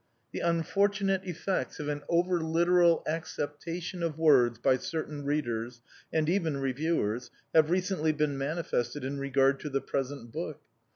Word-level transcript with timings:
The 0.31 0.39
unfortunate 0.39 1.25
effects 1.25 1.79
of 1.79 1.87
an 1.87 2.01
over 2.09 2.39
literal 2.41 3.03
acceptation 3.05 4.01
of 4.01 4.17
words 4.17 4.57
by 4.57 4.77
certain 4.77 5.25
readers 5.25 5.83
and 6.11 6.27
even 6.27 6.57
Reviewers 6.57 7.29
have 7.53 7.69
recently 7.69 8.11
been 8.11 8.35
manifested 8.35 9.03
in 9.03 9.19
regard 9.19 9.59
to 9.59 9.69
the 9.69 9.79
present 9.81 10.31
book. 10.31 10.59